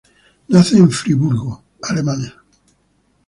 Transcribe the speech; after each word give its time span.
Nace 0.47 0.77
en 0.79 0.89
Friburgo, 0.89 1.61
Alemania. 1.83 2.33